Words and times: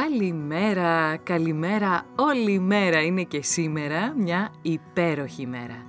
Καλημέρα, 0.00 1.16
καλημέρα, 1.16 2.06
όλη 2.16 2.52
η 2.52 2.58
μέρα 2.58 3.02
είναι 3.02 3.22
και 3.22 3.42
σήμερα 3.42 4.14
μια 4.16 4.52
υπέροχη 4.62 5.46
μέρα. 5.46 5.82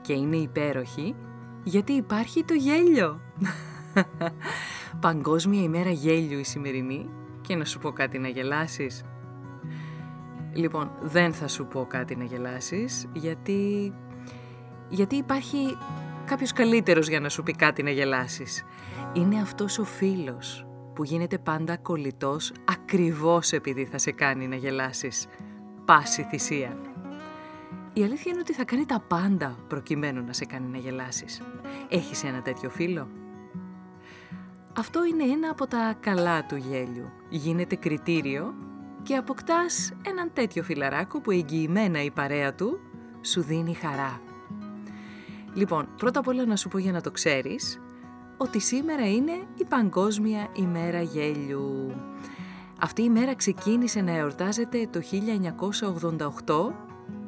Και 0.00 0.12
είναι 0.12 0.36
υπέροχη 0.36 1.14
γιατί 1.64 1.92
υπάρχει 1.92 2.44
το 2.44 2.54
γέλιο. 2.54 3.20
Παγκόσμια 5.06 5.62
ημέρα 5.62 5.90
γέλιου 5.90 6.38
η 6.38 6.44
σημερινή 6.44 7.10
και 7.40 7.56
να 7.56 7.64
σου 7.64 7.78
πω 7.78 7.90
κάτι 7.90 8.18
να 8.18 8.28
γελάσεις. 8.28 9.02
Λοιπόν, 10.52 10.90
δεν 11.00 11.32
θα 11.32 11.48
σου 11.48 11.66
πω 11.66 11.86
κάτι 11.88 12.16
να 12.16 12.24
γελάσεις 12.24 13.06
γιατί... 13.12 13.92
γιατί 14.88 15.16
υπάρχει 15.16 15.76
κάποιος 16.24 16.52
καλύτερος 16.52 17.08
για 17.08 17.20
να 17.20 17.28
σου 17.28 17.42
πει 17.42 17.52
κάτι 17.52 17.82
να 17.82 17.90
γελάσεις. 17.90 18.64
Είναι 19.12 19.40
αυτός 19.40 19.78
ο 19.78 19.84
φίλος 19.84 20.66
που 20.94 21.04
γίνεται 21.04 21.38
πάντα 21.38 21.76
κολλητός 21.76 22.52
ακριβώς 22.64 23.52
επειδή 23.52 23.84
θα 23.84 23.98
σε 23.98 24.10
κάνει 24.10 24.48
να 24.48 24.56
γελάσεις. 24.56 25.26
Πάση 25.84 26.22
θυσία. 26.30 26.76
Η 27.92 28.02
αλήθεια 28.02 28.32
είναι 28.32 28.40
ότι 28.40 28.52
θα 28.52 28.64
κάνει 28.64 28.86
τα 28.86 29.00
πάντα 29.08 29.58
προκειμένου 29.68 30.24
να 30.24 30.32
σε 30.32 30.44
κάνει 30.44 30.66
να 30.66 30.78
γελάσεις. 30.78 31.42
Έχεις 31.88 32.24
ένα 32.24 32.42
τέτοιο 32.42 32.70
φίλο; 32.70 33.08
Αυτό 34.78 35.04
είναι 35.04 35.24
ένα 35.24 35.50
από 35.50 35.66
τα 35.66 35.96
καλά 36.00 36.46
του 36.46 36.56
γέλιου. 36.56 37.10
Γίνεται 37.28 37.76
κριτήριο 37.76 38.54
και 39.02 39.16
αποκτάς 39.16 39.92
έναν 40.06 40.30
τέτοιο 40.32 40.62
φιλαράκο 40.62 41.20
που 41.20 41.30
εγγυημένα 41.30 42.02
η 42.02 42.10
παρέα 42.10 42.54
του 42.54 42.80
σου 43.20 43.42
δίνει 43.42 43.74
χαρά. 43.74 44.20
Λοιπόν, 45.54 45.88
πρώτα 45.96 46.18
απ' 46.18 46.26
όλα 46.26 46.46
να 46.46 46.56
σου 46.56 46.68
πω 46.68 46.78
για 46.78 46.92
να 46.92 47.00
το 47.00 47.10
ξέρεις, 47.10 47.80
ότι 48.36 48.60
σήμερα 48.60 49.10
είναι 49.10 49.32
η 49.56 49.64
Παγκόσμια 49.68 50.48
ημέρα 50.52 51.02
γέλιου. 51.02 51.94
Αυτή 52.80 53.02
η 53.02 53.10
μέρα 53.10 53.34
ξεκίνησε 53.34 54.00
να 54.00 54.16
εορτάζεται 54.16 54.88
το 54.92 55.00
1988. 55.00 56.72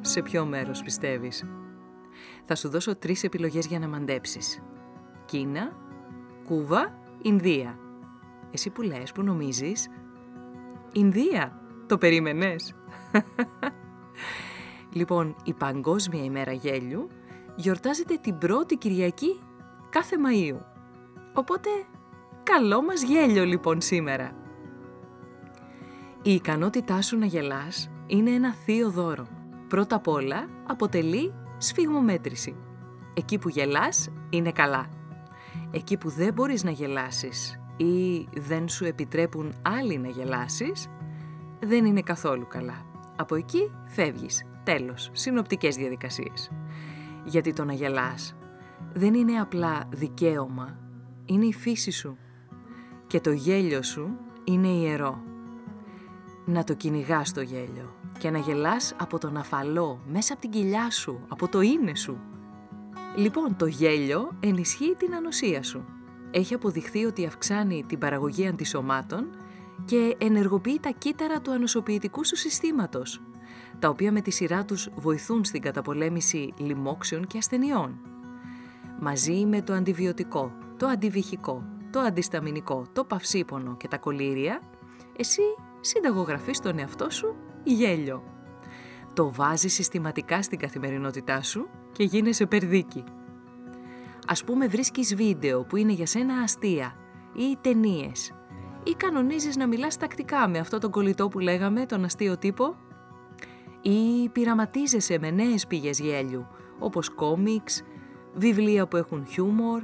Σε 0.01 0.21
ποιο 0.21 0.45
μέρος 0.45 0.83
πιστεύεις; 0.83 1.45
Θα 2.45 2.55
σου 2.55 2.69
δώσω 2.69 2.95
τρεις 2.95 3.23
επιλογές 3.23 3.65
για 3.65 3.79
να 3.79 3.87
μαντέψεις. 3.87 4.61
Κίνα, 5.25 5.71
Κούβα, 6.45 6.99
Ινδία. 7.21 7.79
Εσύ 8.51 8.69
που 8.69 8.81
λες, 8.81 9.11
που 9.11 9.21
νομίζεις; 9.21 9.89
Ινδία. 10.91 11.61
Το 11.87 11.97
περίμενες; 11.97 12.75
λοιπόν, 14.97 15.35
η 15.43 15.53
Παγκόσμια 15.53 16.23
ημέρα 16.23 16.51
γέλιου 16.51 17.07
γιορτάζεται 17.55 18.17
την 18.21 18.37
πρώτη 18.37 18.77
Κυριακή 18.77 19.39
κάθε 19.89 20.15
Μαΐου. 20.25 20.76
Οπότε, 21.37 21.69
καλό 22.43 22.81
μας 22.81 23.03
γέλιο 23.03 23.45
λοιπόν 23.45 23.81
σήμερα. 23.81 24.31
Η 26.21 26.33
ικανότητά 26.33 27.01
σου 27.01 27.17
να 27.17 27.25
γελάς 27.25 27.89
είναι 28.07 28.31
ένα 28.31 28.53
θείο 28.53 28.89
δώρο. 28.89 29.27
Πρώτα 29.67 29.95
απ' 29.95 30.07
όλα 30.07 30.47
αποτελεί 30.67 31.33
σφιγμομέτρηση. 31.57 32.55
Εκεί 33.13 33.37
που 33.37 33.49
γελάς 33.49 34.09
είναι 34.29 34.51
καλά. 34.51 34.89
Εκεί 35.71 35.97
που 35.97 36.09
δεν 36.09 36.33
μπορείς 36.33 36.63
να 36.63 36.71
γελάσεις 36.71 37.59
ή 37.77 38.27
δεν 38.35 38.69
σου 38.69 38.85
επιτρέπουν 38.85 39.53
άλλοι 39.61 39.97
να 39.97 40.07
γελάσεις, 40.07 40.87
δεν 41.59 41.85
είναι 41.85 42.01
καθόλου 42.01 42.47
καλά. 42.47 42.85
Από 43.15 43.35
εκεί 43.35 43.71
φεύγεις. 43.85 44.45
Τέλος. 44.63 45.09
Συνοπτικές 45.13 45.75
διαδικασίες. 45.75 46.51
Γιατί 47.25 47.53
το 47.53 47.65
να 47.65 47.73
γελάς 47.73 48.35
δεν 48.93 49.13
είναι 49.13 49.39
απλά 49.39 49.83
δικαίωμα 49.89 50.86
είναι 51.27 51.45
η 51.45 51.53
φύση 51.53 51.91
σου 51.91 52.17
και 53.07 53.19
το 53.19 53.31
γέλιο 53.31 53.83
σου 53.83 54.17
είναι 54.43 54.67
ιερό. 54.67 55.23
Να 56.45 56.63
το 56.63 56.73
κυνηγάς 56.73 57.33
το 57.33 57.41
γέλιο 57.41 57.95
και 58.19 58.29
να 58.29 58.37
γελάς 58.37 58.95
από 58.99 59.17
τον 59.17 59.37
αφαλό, 59.37 60.01
μέσα 60.07 60.33
από 60.33 60.41
την 60.41 60.51
κοιλιά 60.51 60.91
σου, 60.91 61.25
από 61.27 61.47
το 61.47 61.61
είναι 61.61 61.95
σου. 61.95 62.17
Λοιπόν, 63.15 63.55
το 63.55 63.65
γέλιο 63.65 64.37
ενισχύει 64.39 64.95
την 64.97 65.15
ανοσία 65.15 65.63
σου. 65.63 65.85
Έχει 66.31 66.53
αποδειχθεί 66.53 67.05
ότι 67.05 67.25
αυξάνει 67.25 67.83
την 67.87 67.99
παραγωγή 67.99 68.47
αντισωμάτων 68.47 69.29
και 69.85 70.15
ενεργοποιεί 70.17 70.79
τα 70.79 70.89
κύτταρα 70.97 71.41
του 71.41 71.51
ανοσοποιητικού 71.51 72.25
σου 72.25 72.35
συστήματος, 72.35 73.21
τα 73.79 73.89
οποία 73.89 74.11
με 74.11 74.21
τη 74.21 74.31
σειρά 74.31 74.65
τους 74.65 74.89
βοηθούν 74.95 75.45
στην 75.45 75.61
καταπολέμηση 75.61 76.53
λοιμόξεων 76.57 77.27
και 77.27 77.37
ασθενειών. 77.37 77.99
Μαζί 78.99 79.45
με 79.45 79.61
το 79.61 79.73
αντιβιωτικό, 79.73 80.51
το 80.77 80.87
αντιβυχικό, 80.87 81.63
το 81.91 81.99
αντισταμινικό, 81.99 82.85
το 82.93 83.03
παυσίπονο 83.03 83.75
και 83.77 83.87
τα 83.87 83.97
κολύρια, 83.97 84.61
εσύ 85.17 85.41
συνταγογραφείς 85.81 86.59
τον 86.59 86.79
εαυτό 86.79 87.09
σου 87.09 87.35
γέλιο. 87.63 88.23
Το 89.13 89.33
βάζεις 89.33 89.73
συστηματικά 89.73 90.41
στην 90.41 90.59
καθημερινότητά 90.59 91.41
σου 91.41 91.67
και 91.91 92.03
γίνεσαι 92.03 92.45
περδίκη. 92.45 93.03
Ας 94.27 94.43
πούμε 94.43 94.67
βρίσκεις 94.67 95.15
βίντεο 95.15 95.63
που 95.63 95.75
είναι 95.75 95.91
για 95.91 96.05
σένα 96.05 96.33
αστεία 96.33 96.95
ή 97.33 97.57
ταινίες. 97.61 98.31
ή 98.83 98.93
κανονίζεις 98.93 99.55
να 99.55 99.67
μιλάς 99.67 99.97
τακτικά 99.97 100.47
με 100.47 100.57
αυτό 100.57 100.77
τον 100.77 100.91
κολλητό 100.91 101.27
που 101.27 101.39
λέγαμε, 101.39 101.85
τον 101.85 102.03
αστείο 102.03 102.37
τύπο 102.37 102.75
ή 103.81 104.29
πειραματίζεσαι 104.29 105.17
με 105.19 105.31
νέες 105.31 105.67
πηγές 105.67 105.99
γέλιου, 105.99 106.47
όπως 106.79 107.09
κόμιξ, 107.09 107.83
βιβλία 108.33 108.87
που 108.87 108.97
έχουν 108.97 109.25
χιούμορ, 109.27 109.83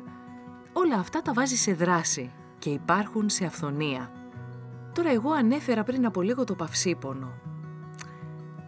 όλα 0.73 0.95
αυτά 0.95 1.21
τα 1.21 1.33
βάζει 1.33 1.55
σε 1.55 1.73
δράση 1.73 2.31
και 2.59 2.69
υπάρχουν 2.69 3.29
σε 3.29 3.45
αυθονία. 3.45 4.11
Τώρα 4.93 5.11
εγώ 5.11 5.31
ανέφερα 5.31 5.83
πριν 5.83 6.05
από 6.05 6.21
λίγο 6.21 6.43
το 6.43 6.55
παυσίπονο. 6.55 7.33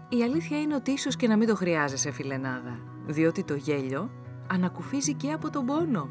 Η 0.09 0.23
αλήθεια 0.23 0.61
είναι 0.61 0.75
ότι 0.75 0.91
ίσως 0.91 1.15
και 1.15 1.27
να 1.27 1.37
μην 1.37 1.47
το 1.47 1.55
χρειάζεσαι 1.55 2.11
φιλενάδα, 2.11 2.79
διότι 3.05 3.43
το 3.43 3.55
γέλιο 3.55 4.09
ανακουφίζει 4.47 5.13
και 5.13 5.31
από 5.31 5.49
τον 5.49 5.65
πόνο. 5.65 6.09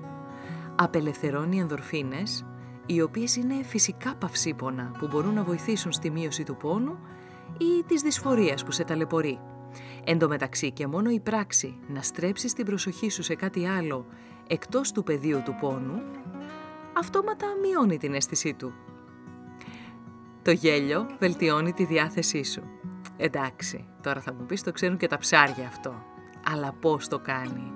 Απελευθερώνει 0.76 1.58
ενδορφίνες, 1.58 2.44
οι 2.86 3.00
οποίες 3.00 3.36
είναι 3.36 3.62
φυσικά 3.62 4.14
παυσίπονα 4.14 4.90
που 4.98 5.06
μπορούν 5.06 5.34
να 5.34 5.42
βοηθήσουν 5.42 5.92
στη 5.92 6.10
μείωση 6.10 6.42
του 6.42 6.56
πόνου 6.56 6.98
ή 7.58 7.84
της 7.86 8.02
δυσφορίας 8.02 8.64
που 8.64 8.70
σε 8.70 8.84
ταλαιπωρεί. 8.84 9.38
Εν 10.04 10.18
τω 10.18 10.28
μεταξύ 10.28 10.72
και 10.72 10.86
μόνο 10.86 11.10
η 11.10 11.20
πράξη 11.20 11.78
να 11.88 12.02
στρέψεις 12.02 12.52
την 12.52 12.64
προσοχή 12.64 13.10
σου 13.10 13.22
σε 13.22 13.34
κάτι 13.34 13.66
άλλο 13.66 14.06
εκτός 14.46 14.92
του 14.92 15.02
πεδίου 15.02 15.42
του 15.44 15.56
πόνου, 15.60 16.02
αυτόματα 16.98 17.46
μειώνει 17.62 17.98
την 17.98 18.14
αίσθησή 18.14 18.54
του. 18.54 18.72
Το 20.42 20.50
γέλιο 20.50 21.06
βελτιώνει 21.18 21.72
τη 21.72 21.84
διάθεσή 21.84 22.44
σου. 22.44 22.62
Εντάξει, 23.16 23.86
τώρα 24.02 24.20
θα 24.20 24.32
μου 24.32 24.46
πεις 24.46 24.62
το 24.62 24.72
ξέρουν 24.72 24.96
και 24.96 25.06
τα 25.06 25.18
ψάρια 25.18 25.66
αυτό. 25.66 26.02
Αλλά 26.52 26.72
πώς 26.80 27.08
το 27.08 27.18
κάνει. 27.18 27.72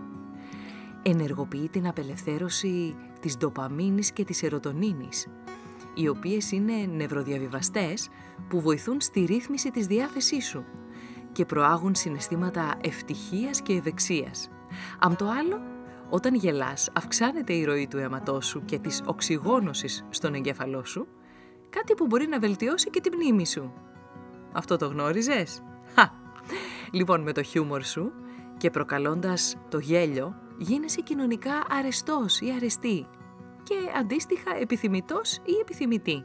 Ενεργοποιεί 1.02 1.68
την 1.68 1.88
απελευθέρωση 1.88 2.96
της 3.20 3.36
ντοπαμίνης 3.36 4.12
και 4.12 4.24
της 4.24 4.42
ερωτονίνης, 4.42 5.26
οι 5.94 6.08
οποίες 6.08 6.52
είναι 6.52 6.72
νευροδιαβιβαστές 6.72 8.08
που 8.48 8.60
βοηθούν 8.60 9.00
στη 9.00 9.24
ρύθμιση 9.24 9.70
της 9.70 9.86
διάθεσής 9.86 10.46
σου 10.46 10.64
και 11.32 11.44
προάγουν 11.44 11.94
συναισθήματα 11.94 12.74
ευτυχίας 12.80 13.60
και 13.60 13.72
ευεξίας. 13.72 14.48
Αν 14.98 15.16
το 15.16 15.28
άλλο, 15.28 15.60
όταν 16.10 16.34
γελάς 16.34 16.90
αυξάνεται 16.92 17.52
η 17.52 17.64
ροή 17.64 17.86
του 17.86 17.98
αίματός 17.98 18.46
σου 18.46 18.64
και 18.64 18.78
της 18.78 19.02
οξυγόνωσης 19.04 20.04
στον 20.10 20.34
εγκέφαλό 20.34 20.84
σου, 20.84 21.06
κάτι 21.70 21.94
που 21.94 22.06
μπορεί 22.06 22.26
να 22.26 22.38
βελτιώσει 22.38 22.90
και 22.90 23.00
τη 23.00 23.16
μνήμη 23.16 23.46
σου. 23.46 23.72
Αυτό 24.52 24.76
το 24.76 24.86
γνώριζες; 24.86 25.62
Χα! 25.94 26.10
Λοιπόν, 26.92 27.20
με 27.20 27.32
το 27.32 27.42
χιούμορ 27.42 27.82
σου 27.82 28.12
και 28.56 28.70
προκαλώντας 28.70 29.56
το 29.68 29.78
γέλιο, 29.78 30.34
γίνεσαι 30.58 31.00
κοινωνικά 31.00 31.52
αρεστός 31.70 32.40
ή 32.40 32.52
αρεστή 32.56 33.06
και 33.62 33.74
αντίστοιχα 33.98 34.56
επιθυμητός 34.60 35.36
ή 35.36 35.52
επιθυμητή. 35.60 36.24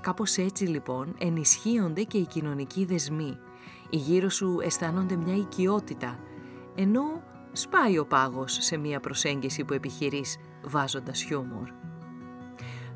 Κάπως 0.00 0.36
έτσι 0.36 0.64
λοιπόν 0.64 1.14
ενισχύονται 1.18 2.02
και 2.02 2.18
οι 2.18 2.26
κοινωνικοί 2.26 2.84
δεσμοί. 2.84 3.38
Οι 3.90 3.96
γύρω 3.96 4.28
σου 4.28 4.58
αισθάνονται 4.62 5.16
μια 5.16 5.36
οικειότητα, 5.36 6.18
ενώ 6.74 7.22
σπάει 7.52 7.98
ο 7.98 8.06
πάγος 8.06 8.56
σε 8.60 8.76
μια 8.76 9.00
προσέγγιση 9.00 9.64
που 9.64 9.72
επιχειρείς 9.72 10.36
βάζοντας 10.64 11.22
χιούμορ. 11.22 11.68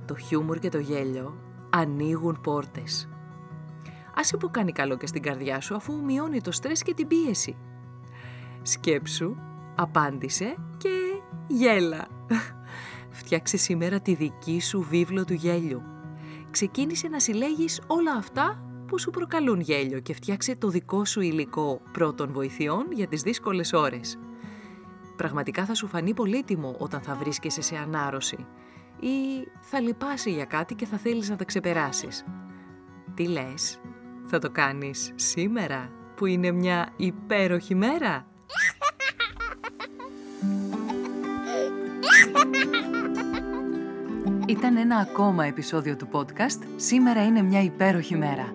Το 0.04 0.16
χιούμορ 0.16 0.58
και 0.58 0.68
το 0.68 0.78
γέλιο 0.78 1.38
ανοίγουν 1.70 2.40
πόρτες. 2.40 3.08
Άσε 4.14 4.36
που 4.36 4.50
κάνει 4.50 4.72
καλό 4.72 4.96
και 4.96 5.06
στην 5.06 5.22
καρδιά 5.22 5.60
σου 5.60 5.74
αφού 5.74 6.04
μειώνει 6.04 6.40
το 6.40 6.52
στρες 6.52 6.82
και 6.82 6.94
την 6.94 7.06
πίεση. 7.06 7.56
Σκέψου, 8.62 9.36
απάντησε 9.74 10.56
και 10.76 11.20
γέλα. 11.46 12.06
Φτιάξε 13.10 13.56
σήμερα 13.56 14.00
τη 14.00 14.14
δική 14.14 14.60
σου 14.60 14.82
βίβλο 14.82 15.24
του 15.24 15.32
γέλιου. 15.32 15.82
Ξεκίνησε 16.50 17.08
να 17.08 17.20
συλλέγεις 17.20 17.80
όλα 17.86 18.12
αυτά 18.12 18.64
που 18.86 18.98
σου 18.98 19.10
προκαλούν 19.10 19.60
γέλιο 19.60 20.00
και 20.00 20.14
φτιάξε 20.14 20.56
το 20.56 20.68
δικό 20.68 21.04
σου 21.04 21.20
υλικό 21.20 21.80
πρώτων 21.92 22.32
βοηθειών 22.32 22.86
για 22.92 23.06
τις 23.06 23.22
δύσκολες 23.22 23.72
ώρες. 23.72 24.18
Πραγματικά 25.16 25.64
θα 25.64 25.74
σου 25.74 25.86
φανεί 25.86 26.14
πολύτιμο 26.14 26.74
όταν 26.78 27.00
θα 27.00 27.14
βρίσκεσαι 27.14 27.62
σε 27.62 27.76
ανάρρωση 27.76 28.46
ή 29.00 29.48
θα 29.60 29.80
λυπάσει 29.80 30.30
για 30.30 30.44
κάτι 30.44 30.74
και 30.74 30.86
θα 30.86 30.96
θέλεις 30.96 31.30
να 31.30 31.36
τα 31.36 31.44
ξεπεράσεις. 31.44 32.24
Τι 33.14 33.28
λες, 33.28 33.80
θα 34.26 34.38
το 34.38 34.50
κάνεις 34.50 35.12
σήμερα 35.14 35.90
που 36.16 36.26
είναι 36.26 36.50
μια 36.50 36.92
υπέροχη 36.96 37.74
μέρα; 37.74 38.26
Ήταν 44.46 44.76
ένα 44.76 44.96
ακόμα 44.96 45.44
επεισόδιο 45.44 45.96
του 45.96 46.08
podcast 46.12 46.62
«Σήμερα 46.76 47.24
είναι 47.24 47.42
μια 47.42 47.62
υπέροχη 47.62 48.16
μέρα». 48.16 48.52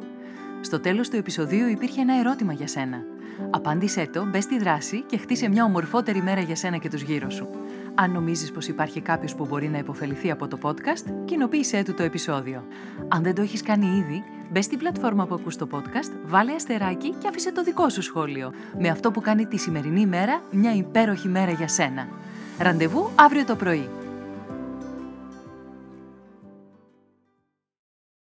Στο 0.62 0.80
τέλος 0.80 1.10
του 1.10 1.16
επεισοδίου 1.16 1.68
υπήρχε 1.68 2.02
ένα 2.02 2.20
ερώτημα 2.20 2.54
για 2.54 2.68
σένα. 2.68 3.04
Απάντησέ 3.50 4.10
το, 4.14 4.26
μπες 4.26 4.44
στη 4.44 4.60
δράση 4.60 5.02
και 5.02 5.18
χτίσε 5.18 5.50
μια 5.50 5.64
ομορφότερη 5.64 6.22
μέρα 6.22 6.42
για 6.42 6.56
σένα 6.56 6.78
και 6.78 6.90
τους 6.90 7.02
γύρω 7.02 7.30
σου. 7.30 7.48
Αν 7.96 8.12
νομίζεις 8.12 8.52
πως 8.52 8.68
υπάρχει 8.68 9.02
κάποιος 9.02 9.36
που 9.36 9.46
μπορεί 9.46 9.68
να 9.68 9.78
υποφεληθεί 9.78 10.32
από 10.32 10.48
το 10.48 10.58
podcast, 10.62 11.14
κοινοποίησέ 11.26 11.84
του 11.84 11.94
το 11.94 12.04
επεισόδιο. 12.04 12.64
Αν 13.08 13.24
δεν 13.24 13.36
το 13.36 13.42
έχεις 13.42 13.62
κάνει 13.62 13.86
ήδη, 13.86 14.24
μπες 14.52 14.66
στην 14.66 14.78
πλατφόρμα 14.78 15.26
που 15.26 15.36
ακούς 15.36 15.56
το 15.56 15.68
podcast, 15.72 16.12
βάλε 16.26 16.54
αστεράκι 16.54 17.14
και 17.20 17.28
άφησε 17.28 17.52
το 17.52 17.64
δικό 17.64 17.90
σου 17.90 18.02
σχόλιο. 18.02 18.52
Με 18.80 18.90
αυτό 18.90 19.12
που 19.12 19.22
κάνει 19.22 19.46
τη 19.46 19.58
σημερινή 19.58 20.06
μέρα 20.06 20.42
μια 20.52 20.76
υπέροχη 20.76 21.28
μέρα 21.28 21.52
για 21.52 21.68
σένα. 21.68 22.08
Ραντεβού 22.60 23.10
αύριο 23.16 23.46
το 23.46 23.56
πρωί. 23.56 23.90